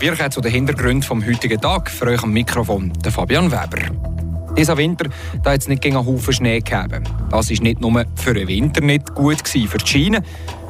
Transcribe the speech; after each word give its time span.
Wir 0.00 0.16
kommen 0.16 0.30
zu 0.30 0.40
den 0.40 0.50
Hintergründen 0.50 1.02
vom 1.02 1.22
heutigen 1.26 1.60
Tag. 1.60 1.90
Für 1.90 2.06
euch 2.06 2.22
am 2.22 2.32
Mikrofon 2.32 2.90
der 3.04 3.12
Fabian 3.12 3.52
Weber. 3.52 3.94
Dieser 4.56 4.78
Winter 4.78 5.10
hat 5.44 5.60
es 5.60 5.68
nicht 5.68 5.82
gegen 5.82 5.94
einen 5.94 6.06
Haufen 6.06 6.32
Schnee 6.32 6.60
gegeben. 6.60 7.04
Das 7.30 7.50
war 7.50 7.62
nicht 7.62 7.82
nur 7.82 8.06
für 8.14 8.32
den 8.32 8.48
Winter 8.48 8.80
nicht 8.80 9.14
gut 9.14 9.44
gewesen, 9.44 9.68
für 9.68 9.76
die 9.76 9.86
Schiene. 9.86 10.22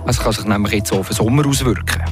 Es 0.04 0.19
kann 0.19 0.32
sich 0.32 0.46
nämlich 0.46 0.72
jetzt 0.72 0.92
auf 0.92 1.06
den 1.06 1.14
Sommer 1.14 1.46
auswirken. 1.46 2.03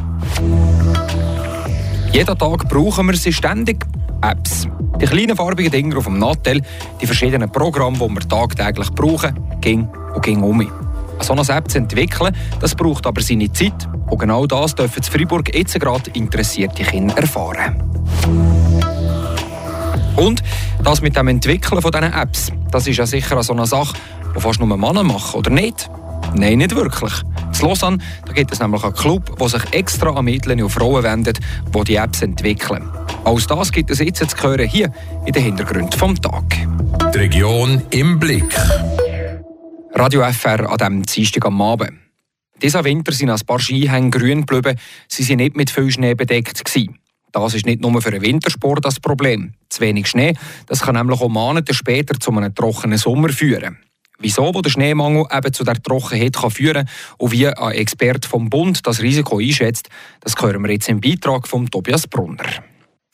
Jeden 2.13 2.39
Tag 2.39 2.69
brauchen 2.69 3.09
wir 3.09 3.17
sie 3.17 3.33
ständig. 3.33 3.85
Apps. 4.23 4.69
Die 5.01 5.07
kleinen 5.07 5.37
farbigen 5.37 5.73
Dinger 5.73 5.99
auf 5.99 6.05
dem 6.05 6.21
Nattel, 6.21 6.63
die 7.01 7.07
verschiedenen 7.07 7.51
Programme, 7.51 7.99
die 7.99 8.15
wir 8.15 8.29
tagtäglich 8.29 8.91
brauchen, 8.93 9.35
ging 9.61 9.89
und 10.15 10.23
ging 10.23 10.41
um. 10.41 10.71
So 11.19 11.33
eine 11.33 11.43
App 11.49 11.69
zu 11.69 11.79
entwickeln, 11.79 12.33
das 12.61 12.77
braucht 12.77 13.09
aber 13.09 13.21
seine 13.23 13.53
Zeit. 13.53 13.89
Und 14.11 14.19
genau 14.19 14.47
das 14.47 14.75
dürfen 14.75 14.99
in 14.99 15.03
Freiburg 15.03 15.55
jetzt 15.55 15.79
gerade 15.79 16.11
interessierte 16.13 16.83
Kinder 16.83 17.17
erfahren. 17.17 17.83
Und 20.17 20.43
das 20.83 21.01
mit 21.01 21.17
dem 21.17 21.29
Entwickeln 21.29 21.81
von 21.81 21.93
diesen 21.93 22.13
Apps, 22.13 22.51
das 22.71 22.87
ist 22.87 22.97
ja 22.97 23.07
sicher 23.07 23.43
so 23.43 23.53
eine 23.53 23.67
Sache, 23.67 23.95
die 24.35 24.41
fast 24.41 24.61
nur 24.61 24.77
Männer 24.77 25.05
machen, 25.05 25.39
oder 25.39 25.51
nicht? 25.51 25.89
Nein, 26.35 26.59
nicht 26.59 26.75
wirklich. 26.75 27.13
In 27.55 27.67
Lausanne 27.67 27.99
da 28.27 28.33
gibt 28.33 28.53
es 28.53 28.61
nämlich 28.61 28.85
einen 28.85 28.95
Club, 28.95 29.39
der 29.39 29.49
sich 29.49 29.63
extra 29.73 30.11
an 30.11 30.25
Mädchen 30.25 30.63
und 30.63 30.71
Frauen 30.71 31.03
wendet, 31.03 31.39
die 31.75 31.85
die 31.85 31.97
Apps 31.97 32.23
entwickeln. 32.23 32.89
Alles 33.25 33.47
das 33.47 33.73
gibt 33.73 33.91
es 33.91 33.99
jetzt 33.99 34.19
zu 34.19 34.43
hören 34.43 34.67
hier 34.67 34.93
in 35.27 35.33
den 35.33 35.43
Hintergründen 35.43 35.99
vom 35.99 36.21
Tag. 36.21 36.45
Die 37.15 37.19
Region 37.19 37.83
im 37.91 38.19
Blick. 38.19 38.55
Radio 39.95 40.23
FR 40.23 40.71
an 40.71 40.77
diesem 40.77 41.03
Dienstag 41.03 41.47
am 41.47 41.61
Abend. 41.63 42.08
Dieser 42.63 42.85
Winter 42.85 43.13
sind 43.13 43.31
ein 43.31 43.41
paar 43.47 43.61
Skihänge 43.61 44.11
grün 44.11 44.47
geblieben, 44.47 44.79
sie 45.09 45.29
waren 45.29 45.37
nicht 45.37 45.57
mit 45.57 45.71
viel 45.71 45.91
Schnee 45.91 46.15
bedeckt. 46.15 46.65
Gewesen. 46.65 46.99
Das 47.33 47.55
ist 47.55 47.67
nicht 47.67 47.81
nur 47.81 48.01
für 48.01 48.11
den 48.11 48.23
Wintersport 48.23 48.85
das 48.85 49.01
Problem. 49.01 49.55
Zu 49.69 49.81
wenig 49.81 50.09
Schnee 50.09 50.35
das 50.67 50.81
kann 50.81 50.95
nämlich 50.95 51.21
auch 51.21 51.29
Monate 51.29 51.75
später 51.75 52.19
zu 52.19 52.31
einem 52.33 52.55
trockenen 52.55 52.99
Sommer 52.99 53.29
führen. 53.29 53.79
Wieso 54.19 54.53
wo 54.53 54.63
der 54.63 54.71
Schneemangel 54.71 55.27
eben 55.33 55.53
zu 55.53 55.63
der 55.63 55.81
Trockenheit 55.81 56.37
kann 56.37 56.51
führen 56.51 56.89
und 57.19 57.31
wie 57.31 57.47
ein 57.47 57.73
Experte 57.73 58.29
vom 58.29 58.51
Bund 58.51 58.85
das 58.85 59.01
Risiko 59.01 59.39
einschätzt, 59.39 59.89
das 60.21 60.35
hören 60.41 60.63
wir 60.63 60.73
jetzt 60.73 60.89
im 60.89 61.01
Beitrag 61.01 61.47
von 61.47 61.71
Tobias 61.71 62.09
Brunner. 62.09 62.45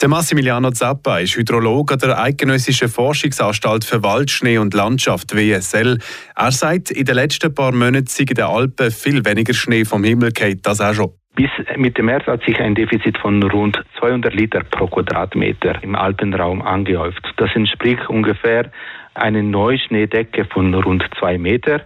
Der 0.04 0.10
Massimiliano 0.10 0.70
Zappa 0.70 1.20
ist 1.20 1.34
Hydrologe 1.34 1.94
an 1.94 1.98
der 1.98 2.20
Eidgenössischen 2.20 2.88
Forschungsanstalt 2.88 3.86
für 3.86 4.02
Waldschnee 4.02 4.58
und 4.58 4.74
Landschaft 4.74 5.34
WSL. 5.34 5.96
Er 6.36 6.52
sagt, 6.52 6.90
in 6.90 7.06
den 7.06 7.14
letzten 7.14 7.54
paar 7.54 7.72
Monaten 7.72 8.04
sei 8.08 8.24
in 8.24 8.34
den 8.34 8.44
Alpen 8.44 8.90
viel 8.90 9.24
weniger 9.24 9.54
Schnee 9.54 9.86
vom 9.86 10.04
Himmel 10.04 10.32
gefallen, 10.32 10.60
das 10.62 10.82
auch 10.82 10.92
schon. 10.92 11.12
Bis 11.36 11.48
Mitte 11.78 12.02
März 12.02 12.26
hat 12.26 12.44
sich 12.44 12.60
ein 12.60 12.74
Defizit 12.74 13.16
von 13.16 13.42
rund 13.44 13.82
200 13.98 14.34
Liter 14.34 14.62
pro 14.64 14.88
Quadratmeter 14.88 15.82
im 15.82 15.94
Alpenraum 15.94 16.60
angehäuft. 16.60 17.26
Das 17.38 17.48
entspricht 17.54 18.06
ungefähr 18.10 18.70
einer 19.14 19.42
Neuschneedecke 19.42 20.44
von 20.52 20.74
rund 20.74 21.02
zwei 21.18 21.38
Meter 21.38 21.80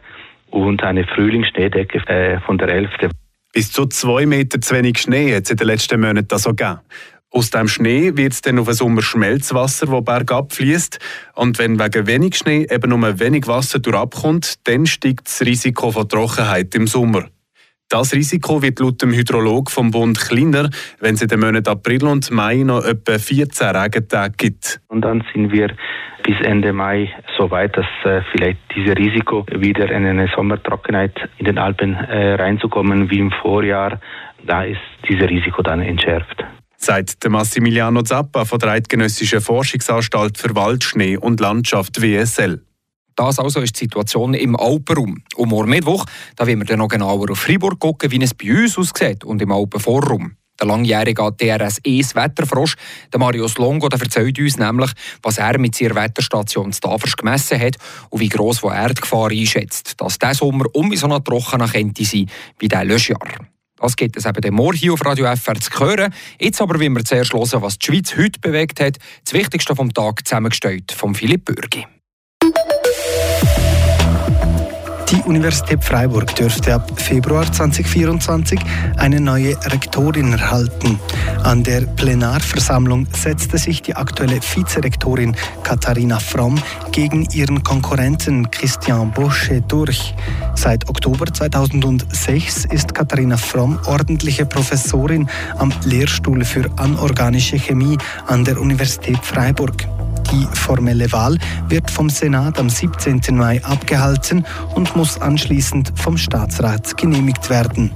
und 0.50 0.82
eine 0.82 1.04
Frühlingsschneedecke 1.04 1.98
äh, 2.08 2.40
von 2.40 2.58
der 2.58 2.66
Hälfte. 2.66 3.10
Bis 3.52 3.70
zu 3.70 3.86
zwei 3.86 4.26
Meter 4.26 4.60
zu 4.60 4.74
wenig 4.74 4.98
Schnee 4.98 5.36
hat 5.36 5.44
es 5.44 5.50
in 5.52 5.56
den 5.56 5.68
letzten 5.68 6.00
Monaten 6.00 6.36
so 6.36 6.50
gegeben. 6.50 6.80
Aus 7.30 7.50
dem 7.50 7.68
Schnee 7.68 8.16
wird 8.16 8.32
es 8.32 8.40
dann 8.40 8.58
auf 8.58 8.66
den 8.66 8.74
Sommer 8.74 9.02
Schmelzwasser, 9.02 9.86
das 9.86 10.04
bergab 10.04 10.52
fließt. 10.52 10.98
Und 11.34 11.58
wenn 11.58 11.78
wegen 11.78 12.06
wenig 12.06 12.36
Schnee 12.36 12.66
eben 12.70 12.88
nur 12.88 13.20
wenig 13.20 13.46
Wasser 13.46 13.78
durchabkommt, 13.80 14.66
dann 14.66 14.86
steigt 14.86 15.26
das 15.26 15.42
Risiko 15.42 15.90
von 15.90 16.08
Trockenheit 16.08 16.74
im 16.74 16.86
Sommer. 16.86 17.26
Das 17.90 18.14
Risiko 18.14 18.62
wird 18.62 18.80
laut 18.80 19.00
dem 19.02 19.12
Hydrolog 19.12 19.70
vom 19.70 19.90
Bund 19.90 20.18
kleiner, 20.18 20.70
wenn 21.00 21.14
es 21.14 21.22
in 21.22 21.28
den 21.28 21.40
Monaten 21.40 21.68
April 21.68 22.04
und 22.04 22.30
Mai 22.30 22.56
noch 22.56 22.84
etwa 22.84 23.18
14 23.18 23.76
Regentage 23.76 24.34
gibt. 24.36 24.80
Und 24.88 25.02
dann 25.02 25.24
sind 25.32 25.52
wir 25.52 25.68
bis 26.22 26.38
Ende 26.42 26.72
Mai 26.72 27.10
so 27.38 27.50
weit, 27.50 27.76
dass 27.76 27.86
äh, 28.04 28.22
vielleicht 28.32 28.58
dieses 28.74 28.96
Risiko 28.96 29.46
wieder 29.50 29.90
in 29.90 30.04
eine 30.04 30.28
Sommertrockenheit 30.34 31.18
in 31.38 31.46
den 31.46 31.56
Alpen 31.58 31.94
äh, 31.94 32.34
reinzukommen 32.34 33.10
wie 33.10 33.20
im 33.20 33.30
Vorjahr, 33.30 34.00
da 34.46 34.64
ist 34.64 34.80
dieses 35.08 35.28
Risiko 35.28 35.62
dann 35.62 35.80
entschärft 35.80 36.44
sagt 36.78 37.22
der 37.22 37.30
Massimiliano 37.30 38.02
Zappa 38.02 38.44
von 38.44 38.58
der 38.58 38.70
Eidgenössischen 38.70 39.40
Forschungsanstalt 39.40 40.38
für 40.38 40.54
Waldschnee 40.54 41.16
und 41.16 41.40
Landschaft 41.40 42.00
WSL. 42.00 42.62
Das 43.16 43.40
also 43.40 43.60
ist 43.60 43.74
die 43.74 43.84
Situation 43.84 44.32
im 44.34 44.54
Alpenraum. 44.54 45.22
Und 45.34 45.48
morgen 45.48 45.70
Mittwoch 45.70 46.06
da 46.36 46.46
wollen 46.46 46.60
wir 46.60 46.66
dann 46.66 46.78
noch 46.78 46.88
genauer 46.88 47.30
auf 47.30 47.40
Freiburg 47.40 47.80
gucken, 47.80 48.10
wie 48.12 48.22
es 48.22 48.32
bei 48.32 48.52
uns 48.52 48.78
aussieht 48.78 49.24
und 49.24 49.42
im 49.42 49.50
Alpenforum. 49.50 50.36
Der 50.60 50.66
langjährige 50.66 51.30
DRS-ES-Wetterfrosch, 51.32 52.74
der 53.12 53.20
Marius 53.20 53.58
Longo, 53.58 53.88
der 53.88 54.00
erzählt 54.00 54.38
uns 54.38 54.56
nämlich, 54.56 54.90
was 55.22 55.38
er 55.38 55.58
mit 55.58 55.74
seiner 55.74 55.94
Wetterstation 55.94 56.72
Stavers 56.72 57.16
gemessen 57.16 57.60
hat 57.60 57.76
und 58.10 58.20
wie 58.20 58.28
gross 58.28 58.60
die 58.60 58.68
Erdgefahr 58.68 59.30
einschätzt, 59.30 60.00
dass 60.00 60.18
dieser 60.18 60.34
Sommer 60.34 60.66
um 60.72 60.94
so 60.96 61.06
eine 61.06 61.22
trockener 61.22 61.68
könnte 61.68 62.04
sein 62.04 62.28
wie 62.58 62.68
dieser 62.68 62.84
Löschjahr. 62.84 63.48
Das 63.80 63.96
gibt 63.96 64.16
es 64.16 64.26
eben 64.26 64.54
morgen 64.54 64.76
hier 64.76 64.92
auf 64.92 65.04
Radio 65.04 65.26
FR 65.34 65.60
zu 65.60 65.70
hören. 65.78 66.12
Jetzt 66.40 66.60
aber 66.60 66.78
wollen 66.78 66.94
wir 66.94 67.04
zuerst 67.04 67.32
hören, 67.32 67.62
was 67.62 67.78
die 67.78 67.86
Schweiz 67.86 68.16
heute 68.16 68.40
bewegt 68.40 68.80
hat. 68.80 68.98
Das 69.24 69.32
Wichtigste 69.32 69.74
vom 69.74 69.92
Tag 69.92 70.26
zusammengestellt 70.26 70.92
von 70.92 71.14
Philipp 71.14 71.44
Bürgi. 71.44 71.86
Die 75.18 75.24
Universität 75.24 75.82
Freiburg 75.82 76.32
dürfte 76.36 76.74
ab 76.74 76.92
Februar 76.94 77.50
2024 77.52 78.60
eine 78.98 79.20
neue 79.20 79.56
Rektorin 79.64 80.32
erhalten. 80.32 81.00
An 81.42 81.64
der 81.64 81.80
Plenarversammlung 81.80 83.08
setzte 83.12 83.58
sich 83.58 83.82
die 83.82 83.96
aktuelle 83.96 84.40
Vizerektorin 84.40 85.34
Katharina 85.64 86.20
Fromm 86.20 86.62
gegen 86.92 87.28
ihren 87.32 87.64
Konkurrenten 87.64 88.48
Christian 88.52 89.10
Bosche 89.10 89.60
durch. 89.62 90.14
Seit 90.54 90.88
Oktober 90.88 91.26
2006 91.26 92.66
ist 92.66 92.94
Katharina 92.94 93.36
Fromm 93.36 93.80
ordentliche 93.86 94.46
Professorin 94.46 95.28
am 95.58 95.72
Lehrstuhl 95.84 96.44
für 96.44 96.70
anorganische 96.76 97.58
Chemie 97.58 97.98
an 98.28 98.44
der 98.44 98.60
Universität 98.60 99.18
Freiburg. 99.24 99.97
Die 100.32 100.46
formelle 100.52 101.10
Wahl 101.12 101.38
wird 101.68 101.90
vom 101.90 102.10
Senat 102.10 102.58
am 102.58 102.68
17. 102.68 103.20
Mai 103.30 103.64
abgehalten 103.64 104.44
und 104.74 104.94
muss 104.94 105.20
anschließend 105.20 105.92
vom 105.96 106.18
Staatsrat 106.18 106.96
genehmigt 106.96 107.48
werden. 107.48 107.90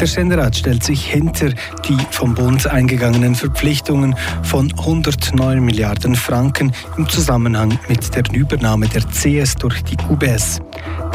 Der 0.00 0.06
Ständerat 0.06 0.54
stellt 0.54 0.84
sich 0.84 1.06
hinter 1.06 1.50
die 1.88 1.96
vom 2.10 2.34
Bund 2.34 2.66
eingegangenen 2.66 3.34
Verpflichtungen 3.34 4.14
von 4.42 4.70
109 4.78 5.64
Milliarden 5.64 6.14
Franken 6.14 6.72
im 6.98 7.08
Zusammenhang 7.08 7.78
mit 7.88 8.14
der 8.14 8.24
Übernahme 8.34 8.88
der 8.88 9.02
CS 9.02 9.54
durch 9.54 9.82
die 9.84 9.96
UBS. 10.10 10.60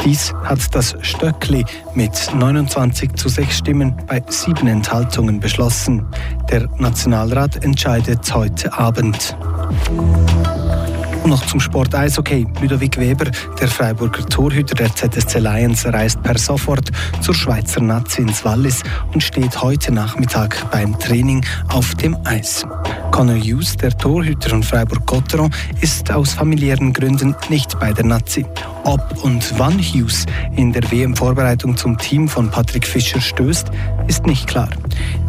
Dies 0.04 0.34
hat 0.42 0.74
das 0.74 0.96
Stöckli 1.00 1.64
mit 1.94 2.12
29 2.34 3.12
zu 3.14 3.28
6 3.28 3.56
Stimmen 3.56 3.94
bei 4.08 4.20
sieben 4.28 4.66
Enthaltungen 4.66 5.38
beschlossen. 5.38 6.04
Der 6.50 6.68
Nationalrat 6.78 7.64
entscheidet 7.64 8.34
heute 8.34 8.72
Abend. 8.72 9.36
Und 11.22 11.30
noch 11.30 11.46
zum 11.46 11.60
Sport 11.60 11.94
Eishockey. 11.94 12.46
Ludovic 12.60 12.98
Weber, 12.98 13.30
der 13.60 13.68
Freiburger 13.68 14.26
Torhüter 14.26 14.74
der 14.74 14.92
ZSC 14.94 15.38
Lions, 15.38 15.86
reist 15.86 16.20
per 16.22 16.36
sofort 16.36 16.90
zur 17.20 17.34
Schweizer 17.34 17.80
Nazi 17.80 18.22
ins 18.22 18.44
Wallis 18.44 18.82
und 19.14 19.22
steht 19.22 19.62
heute 19.62 19.92
Nachmittag 19.92 20.70
beim 20.72 20.98
Training 20.98 21.44
auf 21.68 21.94
dem 21.94 22.16
Eis. 22.24 22.66
Conor 23.12 23.36
Hughes, 23.36 23.76
der 23.76 23.96
Torhüter 23.96 24.48
von 24.48 24.62
Freiburg-Gotteron, 24.62 25.52
ist 25.82 26.10
aus 26.10 26.32
familiären 26.32 26.94
Gründen 26.94 27.36
nicht 27.50 27.78
bei 27.78 27.92
der 27.92 28.06
Nazi. 28.06 28.46
Ob 28.84 29.22
und 29.22 29.58
wann 29.58 29.78
Hughes 29.78 30.24
in 30.56 30.72
der 30.72 30.90
WM-Vorbereitung 30.90 31.76
zum 31.76 31.98
Team 31.98 32.26
von 32.26 32.50
Patrick 32.50 32.86
Fischer 32.86 33.20
stößt, 33.20 33.70
ist 34.08 34.26
nicht 34.26 34.46
klar. 34.46 34.70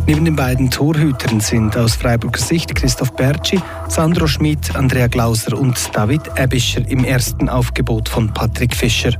Neben 0.08 0.24
den 0.24 0.36
beiden 0.36 0.72
Torhütern 0.72 1.42
sind 1.42 1.76
aus 1.76 1.96
Freiburger 1.96 2.40
Sicht 2.40 2.74
Christoph 2.74 3.14
Bertschi, 3.16 3.62
Sandro 3.90 4.28
Schmidt, 4.28 4.76
Andrea 4.76 5.08
Glauser 5.08 5.58
und 5.58 5.78
David 5.94 6.22
Ebischer 6.38 6.88
im 6.88 7.04
ersten 7.04 7.50
Aufgebot 7.50 8.08
von 8.08 8.34
Patrick 8.34 8.74
Fischer. 8.74 9.12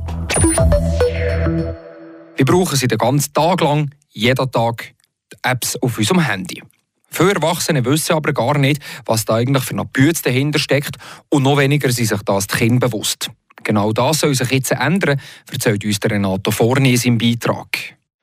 Wir 2.34 2.44
brauchen 2.44 2.76
sie 2.76 2.88
den 2.88 2.98
ganzen 2.98 3.32
Tag 3.34 3.60
lang, 3.60 3.90
jeden 4.08 4.50
Tag, 4.50 4.94
die 5.30 5.36
Apps 5.42 5.76
auf 5.82 5.98
unserem 5.98 6.20
Handy. 6.20 6.62
Viele 7.14 7.34
Erwachsene 7.34 7.84
wissen 7.84 8.16
aber 8.16 8.32
gar 8.32 8.58
nicht, 8.58 8.82
was 9.06 9.24
da 9.24 9.36
eigentlich 9.36 9.62
für 9.62 9.74
eine 9.74 9.84
Bütze 9.84 10.24
dahinter 10.24 10.58
steckt 10.58 10.96
und 11.28 11.44
noch 11.44 11.56
weniger 11.56 11.92
sind 11.92 12.06
sich 12.06 12.22
das 12.22 12.48
die 12.48 12.56
Kinder 12.56 12.88
bewusst. 12.88 13.30
Genau 13.62 13.92
das 13.92 14.18
soll 14.18 14.34
sich 14.34 14.50
jetzt 14.50 14.72
ändern, 14.72 15.20
erzählt 15.48 15.84
uns 15.84 16.00
der 16.00 16.10
Renato 16.10 16.50
Forni 16.50 16.90
in 16.90 16.96
seinem 16.96 17.18
Beitrag. 17.18 17.68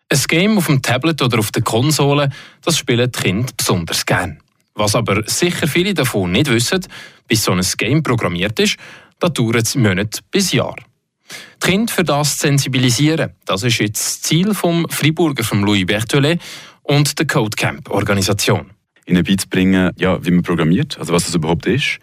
Ein 0.09 0.23
Game 0.27 0.57
auf 0.57 0.65
dem 0.65 0.81
Tablet 0.81 1.21
oder 1.21 1.39
auf 1.39 1.51
der 1.51 1.61
Konsole, 1.61 2.31
das 2.65 2.77
spielen 2.77 3.09
die 3.09 3.17
Kinder 3.17 3.53
besonders 3.55 4.05
gern. 4.05 4.39
Was 4.75 4.93
aber 4.93 5.23
sicher 5.25 5.69
viele 5.69 5.93
davon 5.93 6.33
nicht 6.33 6.51
wissen, 6.51 6.85
bis 7.29 7.45
so 7.45 7.53
ein 7.53 7.65
Game 7.77 8.03
programmiert 8.03 8.59
ist, 8.59 8.75
da 9.19 9.29
dauert 9.29 9.67
es 9.67 9.75
Monate 9.75 10.19
bis 10.31 10.51
Jahre. 10.51 10.83
Die 11.63 11.65
Kinder 11.65 11.93
für 11.93 12.03
das 12.03 12.39
zu 12.39 12.47
sensibilisieren, 12.47 13.31
das 13.45 13.63
ist 13.63 13.79
jetzt 13.79 14.01
das 14.01 14.21
Ziel 14.21 14.53
vom 14.53 14.85
Freiburger 14.89 15.45
vom 15.45 15.63
Louis 15.63 15.85
Berthollet 15.85 16.41
und 16.83 17.17
der 17.17 17.25
Codecamp-Organisation. 17.25 18.69
Ihnen 19.05 19.23
beizubringen, 19.23 19.91
ja, 19.97 20.23
wie 20.23 20.31
man 20.31 20.43
programmiert, 20.43 20.97
also 20.99 21.13
was 21.13 21.25
das 21.25 21.35
überhaupt 21.35 21.65
ist, 21.65 21.99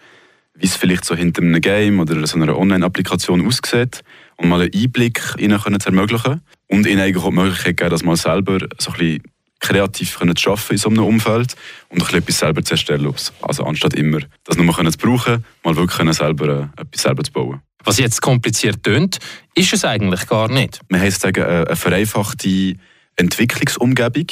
wie 0.55 0.65
es 0.65 0.75
vielleicht 0.75 1.05
so 1.05 1.15
hinter 1.15 1.41
einem 1.41 1.61
Game 1.61 1.99
oder 1.99 2.25
so 2.27 2.37
einer 2.37 2.57
Online-Applikation 2.57 3.45
aussieht 3.45 4.01
und 4.37 4.49
mal 4.49 4.61
einen 4.61 4.73
Einblick 4.73 5.35
ihnen 5.37 5.59
zu 5.59 5.87
ermöglichen 5.89 6.41
und 6.67 6.85
ihnen 6.85 7.01
eigentlich 7.01 7.23
auch 7.23 7.29
die 7.29 7.35
Möglichkeit 7.35 7.77
geben, 7.77 7.89
das 7.89 8.03
mal 8.03 8.17
selber 8.17 8.59
so 8.77 8.91
ein 8.91 8.97
bisschen 8.97 9.23
kreativ 9.59 10.17
können 10.17 10.35
zu 10.35 10.51
arbeiten 10.51 10.73
in 10.73 10.77
so 10.77 10.89
einem 10.89 11.03
Umfeld 11.03 11.55
und 11.89 12.01
ein 12.01 12.05
bisschen 12.05 12.19
etwas 12.19 12.39
selber 12.39 12.63
zu 12.63 12.73
erstellen. 12.73 13.13
Also 13.41 13.63
anstatt 13.63 13.93
immer 13.93 14.19
das 14.45 14.57
nur 14.57 14.73
können 14.73 14.91
zu 14.91 14.97
brauchen, 14.97 15.45
mal 15.63 15.75
wirklich 15.75 15.97
können 15.97 16.13
selber 16.13 16.69
äh, 16.77 16.81
etwas 16.81 17.01
selber 17.01 17.23
zu 17.23 17.31
bauen. 17.31 17.61
Was 17.83 17.97
jetzt 17.97 18.21
kompliziert 18.21 18.83
tönt, 18.83 19.19
ist 19.55 19.73
es 19.73 19.85
eigentlich 19.85 20.27
gar 20.27 20.49
nicht. 20.49 20.79
Man 20.89 21.01
heißt 21.01 21.21
sagen, 21.21 21.43
äh, 21.43 21.65
eine 21.67 21.75
vereinfachte 21.75 22.75
Entwicklungsumgebung, 23.15 24.27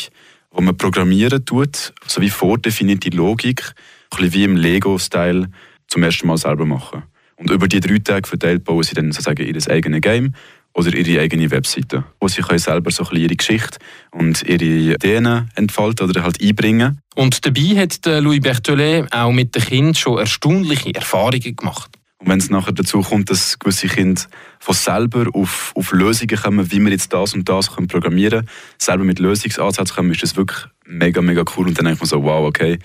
wo 0.51 0.61
man 0.61 0.77
programmieren 0.77 1.45
tut, 1.45 1.94
so 2.05 2.21
wie 2.21 2.29
vordefinierte 2.29 3.09
Logik, 3.09 3.63
ein 4.11 4.17
bisschen 4.17 4.33
wie 4.33 4.44
im 4.44 4.55
Lego-Style 4.55 5.49
zum 5.88 6.03
ersten 6.03 6.27
Mal 6.27 6.38
selber 6.38 6.65
machen. 6.65 7.03
Und 7.35 7.51
über 7.51 7.67
die 7.67 7.79
drei 7.79 7.99
Tage 7.99 8.27
verteilt 8.27 8.63
bauen 8.63 8.83
sie 8.83 8.95
dann 8.95 9.11
sozusagen 9.11 9.45
ihr 9.45 9.71
eigenes 9.71 10.01
Game 10.01 10.33
oder 10.73 10.94
ihre 10.94 11.21
eigene 11.21 11.49
Webseite, 11.51 12.03
wo 12.19 12.27
sie 12.27 12.41
können 12.41 12.59
selber 12.59 12.91
so 12.91 13.03
ein 13.03 13.09
bisschen 13.09 13.23
ihre 13.23 13.35
Geschichte 13.35 13.79
und 14.11 14.44
ihre 14.44 14.95
Ideen 14.95 15.49
entfalten 15.55 16.09
oder 16.09 16.23
halt 16.23 16.41
einbringen. 16.41 17.01
Und 17.15 17.45
dabei 17.45 17.81
hat 17.81 18.05
Louis 18.05 18.41
Berthollet 18.41 19.11
auch 19.11 19.31
mit 19.31 19.55
den 19.55 19.63
Kindern 19.63 19.95
schon 19.95 20.19
erstaunliche 20.19 20.94
Erfahrungen 20.94 21.55
gemacht. 21.55 21.96
Und 22.19 22.29
wenn 22.29 22.39
es 22.39 22.49
nachher 22.49 22.73
dazu 22.73 23.01
kommt, 23.01 23.29
dass 23.29 23.59
gewisse 23.59 23.87
Kinder 23.87 24.21
von 24.59 24.73
selber 24.73 25.27
auf, 25.33 25.71
auf 25.75 25.91
Lösungen 25.91 26.35
kommen, 26.35 26.71
wie 26.71 26.79
wir 26.79 26.91
jetzt 26.91 27.13
das 27.13 27.33
und 27.33 27.47
das 27.47 27.73
können 27.75 27.87
programmieren 27.87 28.45
können, 28.45 28.49
selber 28.79 29.03
mit 29.03 29.19
Lösungsansätzen 29.19 29.95
kommen, 29.95 30.11
ist 30.11 30.23
das 30.23 30.35
wirklich 30.35 30.65
mega, 30.85 31.21
mega 31.21 31.43
cool. 31.55 31.67
Und 31.67 31.77
dann 31.77 31.85
denkt 31.85 32.01
man 32.01 32.07
so, 32.07 32.23
wow, 32.23 32.45
okay, 32.47 32.79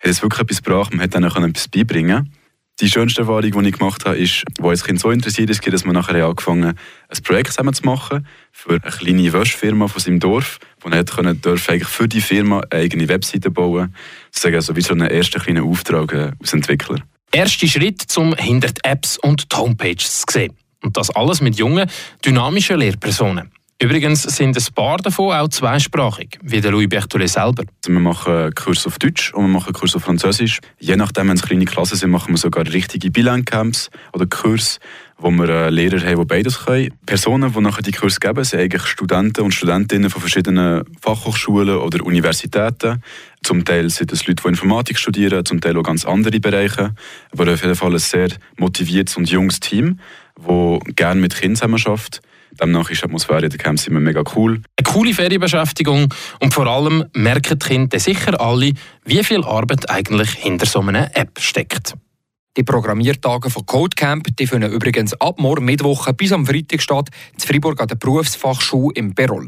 hat 0.00 0.10
es 0.10 0.22
wirklich 0.22 0.40
etwas 0.40 0.62
gebracht, 0.62 0.92
man 0.92 1.02
hat 1.02 1.14
dann 1.14 1.24
etwas 1.24 1.68
beibringen 1.68 2.32
die 2.80 2.88
schönste 2.88 3.22
Erfahrung, 3.22 3.50
die 3.50 3.68
ich 3.68 3.78
gemacht 3.78 4.04
habe, 4.06 4.16
ist, 4.16 4.44
wo 4.58 4.70
das 4.70 4.84
Kind 4.84 5.00
so 5.00 5.10
interessiert 5.10 5.50
ist, 5.50 5.66
dass 5.66 5.84
wir 5.84 5.92
nachher 5.92 6.24
angefangen 6.24 6.74
ein 7.08 7.22
Projekt 7.22 7.52
zusammen 7.52 7.74
zu 7.74 7.84
machen 7.84 8.26
für 8.52 8.70
eine 8.70 8.80
kleine 8.80 9.32
Wäschfirma 9.32 9.88
von 9.88 10.00
seinem 10.00 10.20
Dorf, 10.20 10.58
wo 10.80 10.88
er 10.88 11.04
können, 11.04 11.40
durfte 11.40 11.72
eigentlich 11.72 11.88
für 11.88 12.08
die 12.08 12.20
Firma 12.20 12.60
eine 12.70 12.82
eigene 12.82 13.08
Webseite 13.08 13.50
bauen. 13.50 13.94
Sozusagen 14.30 14.56
also 14.56 14.76
wie 14.76 14.80
so 14.80 14.94
einen 14.94 15.08
ersten 15.08 15.40
kleinen 15.40 15.64
Auftrag 15.64 16.12
äh, 16.12 16.32
als 16.40 16.52
Entwickler. 16.52 17.00
Erster 17.32 17.68
Schritt, 17.68 18.04
um 18.16 18.34
hinter 18.34 18.72
die 18.72 18.84
Apps 18.84 19.16
und 19.18 19.52
die 19.52 19.56
Homepages 19.56 20.20
zu 20.20 20.24
sehen. 20.30 20.56
Und 20.82 20.96
das 20.96 21.10
alles 21.10 21.40
mit 21.40 21.56
jungen, 21.56 21.88
dynamischen 22.24 22.78
Lehrpersonen. 22.78 23.52
Übrigens 23.82 24.24
sind 24.24 24.58
ein 24.58 24.74
paar 24.74 24.98
davon 24.98 25.32
auch 25.32 25.48
zweisprachig, 25.48 26.38
wie 26.42 26.60
der 26.60 26.70
Louis 26.70 26.88
Berthollet 26.88 27.28
selber. 27.30 27.62
Also 27.62 27.92
wir 27.92 28.00
machen 28.00 28.54
Kurs 28.54 28.86
auf 28.86 28.98
Deutsch 28.98 29.32
und 29.32 29.44
wir 29.44 29.48
machen 29.48 29.72
Kurs 29.72 29.96
auf 29.96 30.02
Französisch. 30.02 30.60
Je 30.78 30.96
nachdem, 30.96 31.28
wenn 31.28 31.36
es 31.36 31.42
kleine 31.42 31.64
Klassen 31.64 31.96
sind, 31.96 32.10
machen 32.10 32.34
wir 32.34 32.36
sogar 32.36 32.66
richtige 32.66 33.10
Bilan-Camps 33.10 33.88
oder 34.12 34.26
Kurs, 34.26 34.80
wo 35.20 35.30
wir 35.30 35.48
äh, 35.48 35.70
Lehrer 35.70 36.00
haben, 36.00 36.20
die 36.20 36.24
beides 36.24 36.64
können. 36.64 36.94
Personen, 37.06 37.52
die 37.52 37.60
nachher 37.60 37.82
die 37.82 37.92
Kurs 37.92 38.20
geben, 38.20 38.42
sind 38.44 38.60
eigentlich 38.60 38.86
Studenten 38.86 39.42
und 39.42 39.52
Studentinnen 39.52 40.10
von 40.10 40.20
verschiedenen 40.20 40.84
Fachhochschulen 41.00 41.76
oder 41.76 42.04
Universitäten. 42.04 43.02
Zum 43.42 43.64
Teil 43.64 43.90
sind 43.90 44.12
es 44.12 44.26
Leute, 44.26 44.42
die 44.42 44.48
Informatik 44.48 44.98
studieren, 44.98 45.44
zum 45.44 45.60
Teil 45.60 45.76
auch 45.76 45.82
ganz 45.82 46.04
andere 46.04 46.40
Bereiche. 46.40 46.94
Aber 47.32 47.52
auf 47.52 47.62
jeden 47.62 47.76
Fall 47.76 47.92
ein 47.92 47.98
sehr 47.98 48.28
motiviertes 48.56 49.16
und 49.16 49.30
junges 49.30 49.60
Team, 49.60 50.00
das 50.36 50.80
gerne 50.96 51.20
mit 51.20 51.34
Kindern 51.34 51.56
zusammenarbeitet 51.56 52.22
Demnach 52.58 52.90
ist 52.90 53.00
die 53.00 53.04
Atmosphäre 53.04 53.44
in 53.44 53.50
den 53.50 53.58
Camps 53.58 53.86
immer 53.86 54.00
mega 54.00 54.22
cool. 54.34 54.60
Eine 54.76 54.92
coole 54.92 55.14
Ferienbeschäftigung 55.14 56.12
und 56.40 56.54
vor 56.54 56.66
allem 56.66 57.04
merken 57.14 57.58
die 57.58 57.66
Kinder 57.66 57.98
sicher 57.98 58.40
alle, 58.40 58.72
wie 59.04 59.24
viel 59.24 59.44
Arbeit 59.44 59.88
eigentlich 59.88 60.30
hinter 60.32 60.66
so 60.66 60.80
einer 60.80 61.16
App 61.16 61.38
steckt. 61.38 61.94
Die 62.56 62.64
Programmiertage 62.64 63.48
von 63.48 63.64
Codecamp 63.64 64.36
die 64.36 64.46
finden 64.46 64.72
übrigens 64.72 65.14
ab 65.20 65.38
morgen 65.38 65.64
Mittwoch 65.64 66.12
bis 66.14 66.32
am 66.32 66.44
Freitag 66.44 66.82
statt, 66.82 67.08
in 67.32 67.40
Freiburg 67.40 67.80
an 67.80 67.86
der 67.86 67.94
Berufsfachschule 67.94 68.92
im 68.96 69.14
Berol. 69.14 69.46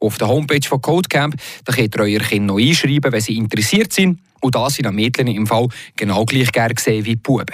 Auf 0.00 0.18
der 0.18 0.28
Homepage 0.28 0.68
von 0.68 0.82
Codecamp 0.82 1.34
da 1.64 1.72
könnt 1.72 1.94
ihr 1.94 2.02
euer 2.02 2.20
Kind 2.20 2.46
noch 2.46 2.58
einschreiben, 2.58 3.10
wenn 3.10 3.20
sie 3.22 3.38
interessiert 3.38 3.94
sind. 3.94 4.20
Und 4.42 4.54
da 4.54 4.68
sind 4.68 4.92
Mädchen 4.92 5.28
im 5.28 5.46
Fall 5.46 5.68
genau 5.96 6.26
gleich 6.26 6.52
gerne 6.52 6.74
gesehen 6.74 7.06
wie 7.06 7.16
Buben. 7.16 7.46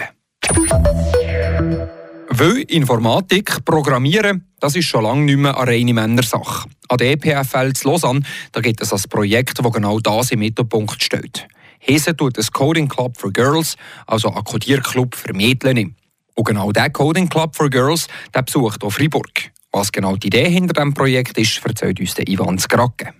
Weil 2.30 2.58
Informatik, 2.62 3.64
Programmieren, 3.64 4.48
das 4.58 4.74
ist 4.74 4.86
schon 4.86 5.04
lange 5.04 5.22
nicht 5.22 5.38
mehr 5.38 5.56
eine 5.56 5.70
reine 5.70 5.94
Männersache. 5.94 6.68
An 6.88 6.98
der 6.98 7.12
EPFL 7.12 7.72
zu 7.72 7.88
Lausanne 7.88 8.22
da 8.50 8.60
gibt 8.60 8.80
es 8.80 8.92
ein 8.92 9.02
Projekt, 9.08 9.60
das 9.60 9.72
genau 9.72 10.00
das 10.00 10.32
im 10.32 10.40
Mittelpunkt 10.40 11.00
steht. 11.02 11.46
Hese 11.78 12.16
tut 12.16 12.38
ein 12.38 12.46
Coding 12.52 12.88
Club 12.88 13.16
for 13.16 13.32
Girls, 13.32 13.76
also 14.06 14.32
ein 14.32 14.44
Codierclub 14.44 15.14
für 15.14 15.32
Mädchen. 15.32 15.96
Und 16.34 16.44
genau 16.44 16.72
dieser 16.72 16.90
Coding 16.90 17.28
Club 17.28 17.56
for 17.56 17.70
Girls 17.70 18.08
der 18.34 18.42
besucht 18.42 18.82
auch 18.84 18.90
Freiburg. 18.90 19.50
Was 19.72 19.92
genau 19.92 20.16
die 20.16 20.28
Idee 20.28 20.48
hinter 20.48 20.74
diesem 20.74 20.94
Projekt 20.94 21.36
ist, 21.38 21.64
erzählt 21.64 22.00
uns 22.00 22.14
der 22.14 22.28
Ivan 22.28 22.58
Skrake. 22.58 23.12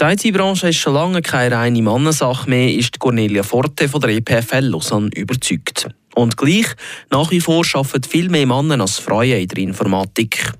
Die 0.00 0.04
IT-Branche 0.04 0.68
ist 0.68 0.76
schon 0.76 0.94
lange 0.94 1.22
keine 1.22 1.56
reine 1.56 1.82
Mannensache 1.82 2.48
mehr, 2.48 2.72
ist 2.72 3.00
Cornelia 3.00 3.42
Forte 3.42 3.88
von 3.88 4.00
der 4.00 4.10
EPFL 4.10 4.66
Lausanne 4.66 5.10
überzeugt. 5.14 5.88
Und 6.14 6.36
gleich, 6.36 6.66
nach 7.10 7.30
wie 7.32 7.40
vor 7.40 7.64
arbeiten 7.72 8.08
viel 8.08 8.28
mehr 8.28 8.46
Männer 8.46 8.80
als 8.80 8.98
Frauen 8.98 9.40
in 9.40 9.48
der 9.48 9.58
Informatik. 9.58 10.52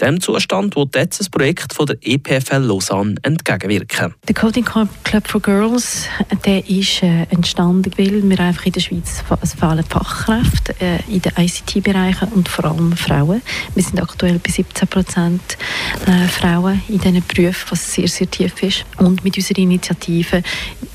Dem 0.00 0.20
Zustand 0.20 0.76
wird 0.76 0.94
jetzt 0.96 1.20
ein 1.20 1.30
Projekt 1.30 1.72
von 1.72 1.86
der 1.86 1.96
EPFL 2.00 2.62
Lausanne 2.62 3.16
entgegenwirken. 3.22 4.14
Der 4.26 4.34
Coding 4.34 4.64
Club 4.64 5.28
for 5.28 5.40
Girls 5.40 6.08
der 6.44 6.68
ist 6.68 7.02
äh, 7.02 7.24
entstanden, 7.30 7.90
weil 7.96 8.28
wir 8.28 8.40
einfach 8.40 8.66
in 8.66 8.72
der 8.72 8.80
Schweiz 8.80 9.22
fehlen 9.58 9.84
Fachkräfte 9.84 10.74
äh, 10.80 10.98
in 11.08 11.22
den 11.22 11.32
ICT-Bereichen 11.36 12.28
und 12.28 12.48
vor 12.48 12.66
allem 12.66 12.92
Frauen. 12.96 13.42
Wir 13.74 13.82
sind 13.82 14.00
aktuell 14.00 14.38
bei 14.38 14.50
17 14.50 14.88
Prozent 14.88 15.58
äh, 16.06 16.28
Frauen 16.28 16.82
in 16.88 16.98
diesen 16.98 17.22
Berufen, 17.26 17.66
was 17.70 17.94
sehr, 17.94 18.08
sehr 18.08 18.30
tief 18.30 18.62
ist. 18.62 18.84
Und 18.98 19.24
mit 19.24 19.36
unserer 19.36 19.58
Initiative 19.58 20.42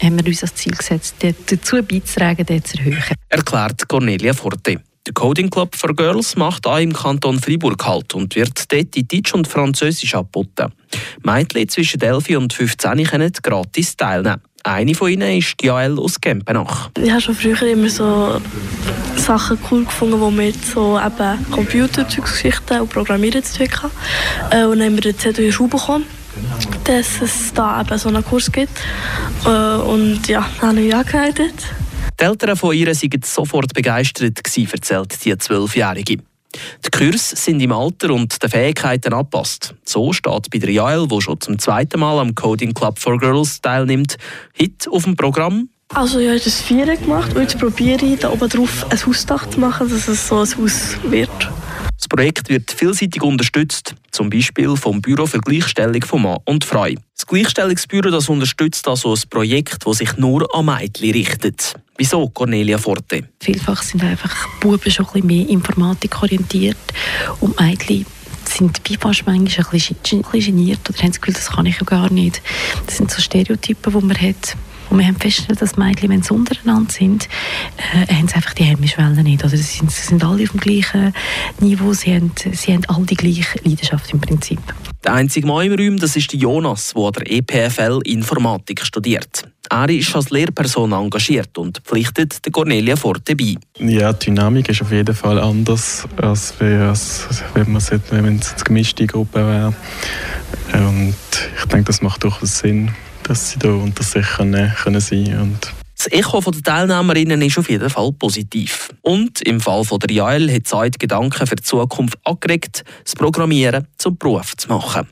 haben 0.01 0.17
wir 0.17 0.25
uns 0.25 0.43
als 0.43 0.55
Ziel 0.55 0.73
gesetzt, 0.73 1.15
dazu 1.19 1.81
beizutragen, 1.83 2.45
den 2.45 2.63
zu 2.63 2.77
erhöhen. 2.77 3.03
Erklärt 3.29 3.87
Cornelia 3.87 4.33
Forte. 4.33 4.81
Der 5.07 5.13
Coding 5.13 5.49
Club 5.49 5.75
for 5.75 5.95
Girls 5.95 6.35
macht 6.35 6.67
auch 6.67 6.77
im 6.77 6.93
Kanton 6.93 7.39
Freiburg 7.39 7.83
halt 7.85 8.13
und 8.13 8.35
wird 8.35 8.71
dort 8.71 8.95
in 8.95 9.07
Deutsch 9.07 9.33
und 9.33 9.47
Französisch 9.47 10.13
angeboten. 10.13 10.71
Mädchen 11.23 11.69
zwischen 11.69 12.01
11 12.01 12.29
und 12.37 12.53
15 12.53 13.03
können 13.05 13.31
gratis 13.41 13.95
teilnehmen. 13.95 14.41
Eine 14.63 14.93
von 14.93 15.09
ihnen 15.09 15.37
ist 15.37 15.55
Jael 15.61 15.97
aus 15.97 16.19
Gempenach. 16.19 16.89
Ich 17.01 17.09
habe 17.09 17.21
schon 17.21 17.35
früher 17.35 17.61
immer 17.63 17.89
so 17.89 18.41
Sachen 19.15 19.57
cool 19.71 19.85
gefunden, 19.85 20.19
die 20.19 20.35
mit 20.35 20.65
so 20.65 20.99
eben 20.99 21.51
Computergeschichten 21.51 22.81
und 22.81 22.89
Programmieren 22.89 23.43
zu 23.43 23.57
tun 23.57 23.69
haben. 23.81 23.91
Äh, 24.51 24.65
und 24.65 24.79
dann 24.79 24.87
haben 24.87 24.95
wir 24.95 25.01
den 25.01 25.17
ZW 25.17 25.51
Schule 25.51 25.69
bekommen, 25.69 26.05
dass 26.83 27.21
es 27.21 27.53
da 27.53 27.81
eben 27.81 27.97
so 27.97 28.09
einen 28.09 28.23
Kurs 28.23 28.51
gibt. 28.51 28.77
Äh, 29.45 29.49
und 29.49 30.27
ja, 30.27 30.45
dann 30.59 30.69
habe 30.71 30.81
ich 30.81 30.93
angemeldet. 30.93 31.55
Die 32.19 32.25
Eltern 32.25 32.57
von 32.57 32.75
ihr 32.75 32.87
waren 32.87 33.21
sofort 33.23 33.73
begeistert, 33.73 34.37
erzählt 34.37 35.23
die 35.23 35.37
Zwölfjährige. 35.37 36.17
Die 36.17 36.89
Kurse 36.91 37.37
sind 37.37 37.61
im 37.61 37.71
Alter 37.71 38.09
und 38.11 38.43
den 38.43 38.49
Fähigkeiten 38.49 39.13
angepasst. 39.13 39.73
So 39.85 40.11
steht 40.11 40.49
bei 40.51 40.57
der 40.57 40.71
Jael, 40.71 41.07
die 41.07 41.21
schon 41.21 41.39
zum 41.39 41.57
zweiten 41.59 42.01
Mal 42.01 42.19
am 42.19 42.35
Coding 42.35 42.73
Club 42.73 42.99
for 42.99 43.17
Girls 43.17 43.61
teilnimmt, 43.61 44.17
heute 44.59 44.91
auf 44.91 45.05
dem 45.05 45.15
Programm. 45.15 45.69
Also 45.93 46.19
ich 46.19 46.27
habe 46.27 46.39
das 46.39 46.59
Vieren 46.59 46.99
gemacht 46.99 47.33
und 47.35 47.41
jetzt 47.41 47.57
probiere 47.57 48.05
ich 48.05 48.19
da 48.19 48.31
oben 48.31 48.49
drauf 48.49 48.85
ein 48.89 49.05
Hausdach 49.05 49.49
zu 49.49 49.59
machen, 49.61 49.89
dass 49.89 50.09
es 50.09 50.27
so 50.27 50.39
ein 50.39 50.57
Haus 50.57 50.97
wird. 51.03 51.49
Das 52.09 52.17
Projekt 52.17 52.49
wird 52.49 52.71
vielseitig 52.71 53.21
unterstützt, 53.21 53.93
zum 54.09 54.31
Beispiel 54.31 54.75
vom 54.75 54.99
Büro 54.99 55.27
für 55.27 55.37
Gleichstellung 55.37 56.01
von 56.01 56.23
Mann 56.23 56.39
und 56.45 56.65
Frau. 56.65 56.87
Das 57.15 57.27
Gleichstellungsbüro 57.27 58.09
das 58.09 58.27
unterstützt 58.29 58.87
also 58.87 59.13
ein 59.13 59.21
Projekt, 59.29 59.85
das 59.85 59.99
sich 59.99 60.17
nur 60.17 60.47
an 60.55 60.65
Mädchen 60.65 61.11
richtet. 61.11 61.75
Wieso, 61.97 62.27
Cornelia 62.29 62.79
Forte? 62.79 63.29
Vielfach 63.39 63.83
sind 63.83 64.03
einfach 64.03 64.47
Buben 64.59 64.89
schon 64.91 65.05
ein 65.05 65.11
bisschen 65.11 65.27
mehr 65.27 65.49
informatikorientiert 65.49 66.77
und 67.41 67.59
Mädchen 67.59 68.07
sind 68.43 68.81
wie 68.85 68.95
fast 68.95 69.27
manchmal 69.27 69.67
ein 69.67 69.71
bisschen 69.71 70.55
geniert 70.55 70.89
oder 70.89 70.97
haben 70.97 71.11
das 71.11 71.21
Gefühl, 71.21 71.35
das 71.35 71.51
kann 71.51 71.67
ich 71.67 71.75
ja 71.75 71.85
gar 71.85 72.11
nicht. 72.11 72.41
Das 72.87 72.97
sind 72.97 73.11
so 73.11 73.21
Stereotypen, 73.21 73.93
die 73.93 74.05
man 74.05 74.19
hat. 74.19 74.57
Und 74.89 74.99
wir 74.99 75.07
haben 75.07 75.17
festgestellt, 75.17 75.61
dass 75.61 75.77
Mädchen, 75.77 76.09
wenn 76.09 76.23
sie 76.23 76.33
untereinander 76.33 76.91
sind, 76.91 77.27
äh, 77.77 78.13
haben 78.13 78.27
sie 78.27 78.35
einfach 78.35 78.53
die 78.53 78.63
Hemmschwellen 78.63 79.23
nicht. 79.23 79.43
Oder 79.43 79.55
sie 79.55 79.63
sind, 79.63 79.91
sie 79.91 80.01
sind 80.01 80.23
alle 80.23 80.43
auf 80.43 80.51
dem 80.51 80.59
gleichen 80.59 81.13
Niveau, 81.59 81.93
sie 81.93 82.15
haben, 82.15 82.31
sie 82.51 82.73
haben 82.73 82.85
alle 82.87 83.05
die 83.05 83.15
gleiche 83.15 83.59
Leidenschaft 83.63 84.11
im 84.11 84.19
Prinzip. 84.19 84.59
Der 85.03 85.13
einzige 85.13 85.47
Mann 85.47 85.65
im 85.65 85.73
Raum 85.73 85.97
das 85.97 86.15
ist 86.15 86.33
Jonas, 86.33 86.93
der 86.93 87.03
an 87.03 87.13
der 87.13 87.31
EPFL 87.31 88.01
Informatik 88.05 88.85
studiert. 88.85 89.43
Er 89.69 89.87
ist 89.89 90.15
als 90.15 90.31
Lehrperson 90.31 90.91
engagiert 90.91 91.55
und 91.57 91.79
pflichtet 91.85 92.43
der 92.43 92.51
Cornelia 92.51 92.95
Forte 92.95 93.35
bei. 93.35 93.55
Ja, 93.77 94.11
die 94.13 94.25
Dynamik 94.25 94.67
ist 94.69 94.81
auf 94.81 94.91
jeden 94.91 95.13
Fall 95.13 95.39
anders, 95.39 96.07
als, 96.17 96.55
als 96.59 97.27
wenn 97.53 97.71
man 97.71 97.77
es 97.77 97.91
eine 97.91 98.39
gemischte 98.65 99.05
Gruppe 99.05 99.45
wäre. 99.45 99.73
Und 100.73 101.15
ich 101.57 101.65
denke, 101.65 101.85
das 101.85 102.01
macht 102.01 102.23
durchaus 102.23 102.59
Sinn, 102.59 102.91
dass 103.29 103.51
sie 103.51 103.59
da 103.59 103.69
unter 103.69 104.03
sich 104.03 104.25
können, 104.25 104.73
können 104.83 104.99
sein 104.99 105.39
und 105.39 105.71
das 105.95 106.11
Echo 106.13 106.39
der 106.39 106.63
Teilnehmerinnen 106.63 107.41
ist 107.41 107.57
auf 107.57 107.69
jeden 107.69 107.89
Fall 107.89 108.13
positiv. 108.13 108.89
Und 109.01 109.41
im 109.41 109.59
Fall 109.59 109.83
von 109.83 109.99
der 109.99 110.09
Jael 110.09 110.49
hat 110.49 110.65
Zeit 110.65 110.97
Gedanken 110.97 111.45
für 111.45 111.57
die 111.57 111.63
Zukunft 111.63 112.17
angeregt, 112.23 112.85
das 113.03 113.15
Programmieren 113.15 113.85
zum 113.97 114.17
Beruf 114.17 114.55
zu 114.55 114.69
machen. 114.69 115.09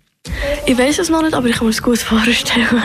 Ich 0.65 0.77
weiß 0.77 0.99
es 0.99 1.09
noch 1.09 1.21
nicht, 1.21 1.33
aber 1.33 1.47
ich 1.47 1.57
kann 1.57 1.65
mir 1.65 1.71
es 1.71 1.83
gut 1.83 1.99
vorstellen. 1.99 2.67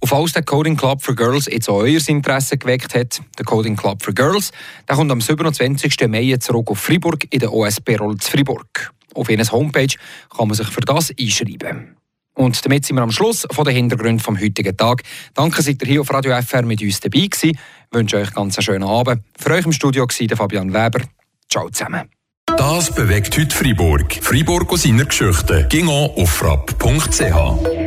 Auf 0.00 0.12
alles 0.12 0.34
der 0.34 0.42
Coding 0.42 0.76
Club 0.76 1.02
for 1.02 1.16
Girls 1.16 1.46
jetzt 1.46 1.70
auch 1.70 1.78
euer 1.78 2.00
Interesse 2.06 2.58
geweckt 2.58 2.94
hat, 2.94 3.22
der 3.38 3.44
Coding 3.46 3.76
Club 3.76 4.02
for 4.02 4.12
Girls, 4.12 4.52
der 4.86 4.96
kommt 4.96 5.10
am 5.10 5.22
27. 5.22 5.96
Mai 6.08 6.36
zurück 6.38 6.70
auf 6.70 6.78
Fribourg 6.78 7.26
in 7.30 7.40
der 7.40 7.50
OSB 7.50 7.96
Roll 7.98 8.18
zu 8.18 8.30
Fribourg. 8.30 8.92
Auf 9.14 9.30
ihrer 9.30 9.50
Homepage 9.50 9.94
kann 10.36 10.48
man 10.48 10.54
sich 10.54 10.68
für 10.68 10.82
das 10.82 11.12
einschreiben. 11.18 11.95
Und 12.36 12.64
damit 12.64 12.84
sind 12.84 12.96
wir 12.96 13.02
am 13.02 13.10
Schluss 13.10 13.46
von 13.50 13.64
den 13.64 13.74
Hintergründen 13.74 14.20
vom 14.20 14.38
heutigen 14.38 14.76
Tag. 14.76 15.02
Danke, 15.34 15.62
seid 15.62 15.82
ihr 15.82 15.88
hier 15.88 16.00
auf 16.02 16.12
Radio 16.12 16.40
FR 16.40 16.62
mit 16.62 16.82
uns 16.82 17.00
dabei 17.00 17.26
gewesen. 17.26 17.50
Ich 17.50 17.58
wünsche 17.90 18.18
euch 18.18 18.32
ganz 18.32 18.56
einen 18.56 18.62
schönen 18.62 18.84
Abend. 18.84 19.22
Für 19.38 19.54
euch 19.54 19.64
im 19.64 19.72
Studio 19.72 20.06
war 20.06 20.36
Fabian 20.36 20.72
Weber. 20.72 21.00
Ciao 21.50 21.68
zusammen. 21.70 22.10
Das 22.56 22.94
bewegt 22.94 23.36
heute 23.38 23.54
Freiburg. 23.54 24.18
Freiburg 24.22 24.70
aus 24.72 24.82
seiner 24.82 25.06
Geschichte. 25.06 25.66
Ging 25.68 25.88
auf 25.88 26.30
frapp.ch. 26.30 27.85